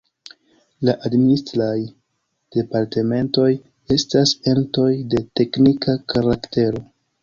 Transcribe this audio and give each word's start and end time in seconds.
La 0.87 0.95
Administraj 1.09 1.75
Departementoj 2.57 3.49
estas 3.99 4.37
entoj 4.57 4.91
de 5.15 5.27
teknika 5.41 6.01
karaktero. 6.13 6.89